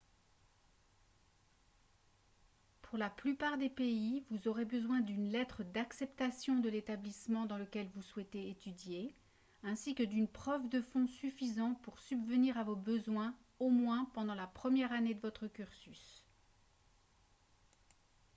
[2.81, 7.87] pour la plupart des pays vous aurez besoin d'une lettre d'acceptation de l'établissement dans lequel
[7.93, 9.13] vous souhaitez étudier
[9.61, 14.33] ainsi que d'une preuve de fonds suffisants pour subvenir à vos besoins au moins pendant
[14.33, 16.25] la première année de votre cursus